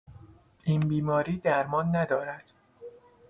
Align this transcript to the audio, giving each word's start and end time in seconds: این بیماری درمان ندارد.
این 0.63 0.79
بیماری 0.79 1.37
درمان 1.37 1.95
ندارد. 1.95 2.43